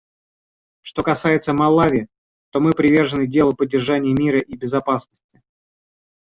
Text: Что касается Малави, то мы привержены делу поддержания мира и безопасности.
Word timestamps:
Что 0.81 1.03
касается 1.03 1.53
Малави, 1.53 2.07
то 2.49 2.59
мы 2.59 2.71
привержены 2.71 3.27
делу 3.27 3.53
поддержания 3.55 4.15
мира 4.15 4.39
и 4.39 4.57
безопасности. 4.57 5.43